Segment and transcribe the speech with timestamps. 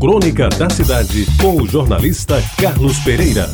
[0.00, 3.48] Crônica da Cidade, com o jornalista Carlos Pereira.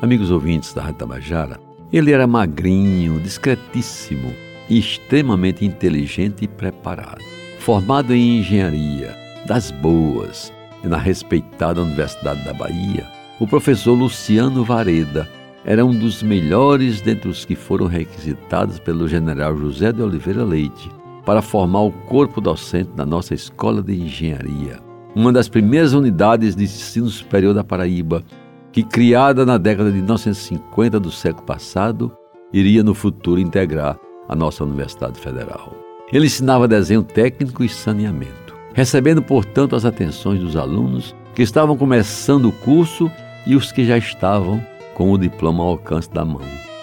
[0.00, 1.60] Amigos ouvintes da Rádio Tabajara,
[1.92, 4.32] ele era magrinho, discretíssimo
[4.70, 7.22] e extremamente inteligente e preparado.
[7.58, 10.50] Formado em engenharia, das boas,
[10.82, 13.06] na respeitada Universidade da Bahia,
[13.38, 15.28] o professor Luciano Vareda
[15.68, 20.90] era um dos melhores dentre os que foram requisitados pelo general José de Oliveira Leite
[21.26, 24.80] para formar o corpo docente da nossa Escola de Engenharia,
[25.14, 28.24] uma das primeiras unidades de ensino superior da Paraíba,
[28.72, 32.16] que, criada na década de 1950 do século passado,
[32.50, 35.74] iria no futuro integrar a nossa Universidade Federal.
[36.10, 42.46] Ele ensinava desenho técnico e saneamento, recebendo, portanto, as atenções dos alunos que estavam começando
[42.46, 43.10] o curso
[43.46, 44.64] e os que já estavam
[44.98, 46.42] com o diploma ao alcance da mão.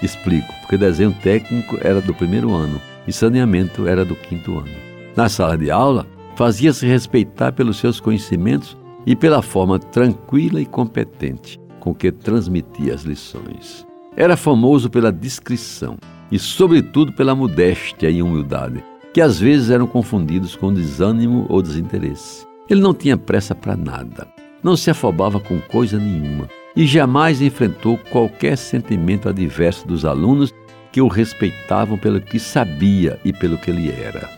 [0.00, 4.70] Explico, porque desenho técnico era do primeiro ano e saneamento era do quinto ano.
[5.16, 6.06] Na sala de aula,
[6.36, 13.02] fazia-se respeitar pelos seus conhecimentos e pela forma tranquila e competente com que transmitia as
[13.02, 13.84] lições.
[14.16, 15.96] Era famoso pela discrição
[16.30, 22.46] e, sobretudo, pela modéstia e humildade, que às vezes eram confundidos com desânimo ou desinteresse.
[22.68, 24.28] Ele não tinha pressa para nada,
[24.62, 30.52] não se afobava com coisa nenhuma e jamais enfrentou qualquer sentimento adverso dos alunos
[30.92, 34.28] que o respeitavam pelo que sabia e pelo que ele era.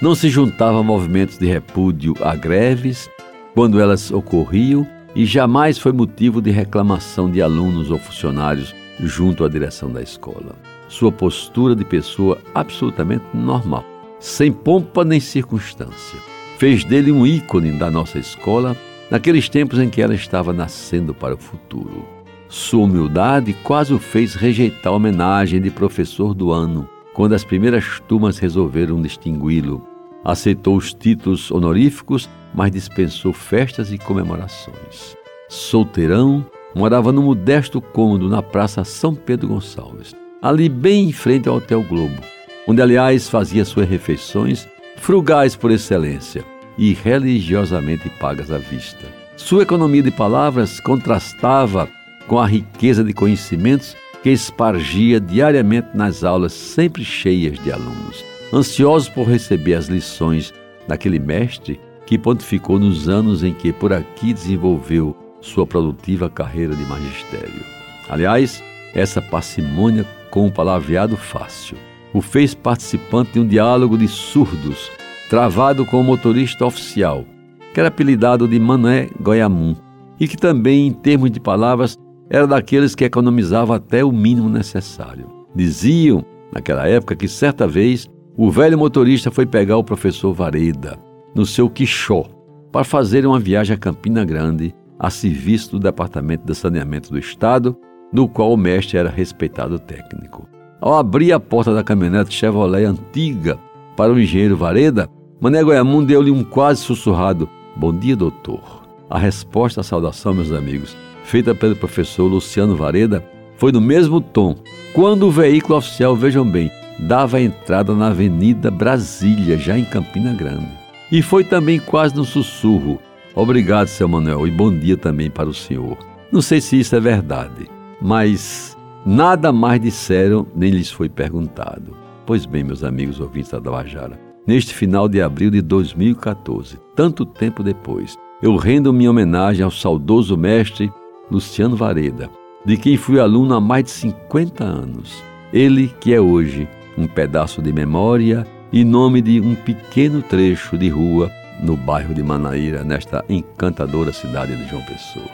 [0.00, 3.10] Não se juntava a movimentos de repúdio a greves
[3.52, 9.48] quando elas ocorriam e jamais foi motivo de reclamação de alunos ou funcionários junto à
[9.48, 10.54] direção da escola.
[10.88, 13.84] Sua postura de pessoa absolutamente normal,
[14.20, 16.18] sem pompa nem circunstância,
[16.58, 18.76] fez dele um ícone da nossa escola
[19.10, 22.04] naqueles tempos em que ela estava nascendo para o futuro.
[22.48, 28.00] Sua humildade quase o fez rejeitar a homenagem de professor do ano, quando as primeiras
[28.06, 29.86] turmas resolveram distingui-lo.
[30.24, 35.16] Aceitou os títulos honoríficos, mas dispensou festas e comemorações.
[35.48, 36.44] Solteirão,
[36.74, 41.82] morava num modesto cômodo na Praça São Pedro Gonçalves, ali bem em frente ao Hotel
[41.82, 42.22] Globo,
[42.66, 46.44] onde, aliás, fazia suas refeições, frugais por excelência
[46.78, 49.04] e religiosamente pagas à vista.
[49.36, 51.88] Sua economia de palavras contrastava
[52.26, 59.08] com a riqueza de conhecimentos que espargia diariamente nas aulas sempre cheias de alunos, ansiosos
[59.08, 60.54] por receber as lições
[60.86, 66.82] daquele mestre que pontificou nos anos em que por aqui desenvolveu sua produtiva carreira de
[66.84, 67.62] magistério.
[68.08, 68.62] Aliás,
[68.94, 71.76] essa parcimônia com um palavreado fácil
[72.12, 74.90] o fez participante de um diálogo de surdos
[75.28, 77.24] travado com o motorista oficial,
[77.72, 79.76] que era apelidado de Mané Goiamum,
[80.18, 81.96] e que também, em termos de palavras,
[82.30, 85.26] era daqueles que economizavam até o mínimo necessário.
[85.54, 90.98] Diziam, naquela época, que certa vez o velho motorista foi pegar o professor Vareda
[91.34, 92.24] no seu Quixó
[92.72, 97.76] para fazer uma viagem a Campina Grande a serviço do Departamento de Saneamento do Estado,
[98.12, 100.48] do qual o mestre era respeitado técnico.
[100.80, 103.58] Ao abrir a porta da caminhonete Chevrolet antiga
[103.96, 105.08] para o engenheiro Vareda,
[105.40, 108.82] Mané Goiamum deu-lhe um quase sussurrado Bom dia, doutor.
[109.08, 113.24] A resposta à saudação, meus amigos, feita pelo professor Luciano Vareda,
[113.56, 114.56] foi do mesmo tom,
[114.92, 120.66] quando o veículo oficial, vejam bem, dava entrada na Avenida Brasília, já em Campina Grande.
[121.12, 122.98] E foi também quase no sussurro.
[123.32, 125.96] Obrigado, seu Manuel, e bom dia também para o senhor.
[126.32, 127.68] Não sei se isso é verdade,
[128.02, 128.76] mas
[129.06, 131.96] nada mais disseram nem lhes foi perguntado.
[132.26, 137.62] Pois bem, meus amigos ouvintes da Tabajara, neste final de abril de 2014, tanto tempo
[137.62, 140.90] depois, eu rendo minha homenagem ao saudoso mestre
[141.30, 142.30] Luciano Vareda,
[142.64, 145.22] de quem fui aluno há mais de 50 anos.
[145.52, 146.66] Ele que é hoje
[146.96, 151.30] um pedaço de memória e nome de um pequeno trecho de rua
[151.62, 155.28] no bairro de Manaíra, nesta encantadora cidade de João Pessoa.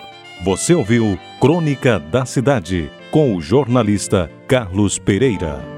[0.44, 5.74] Você ouviu Crônica da Cidade com o jornalista Carlos Pereira.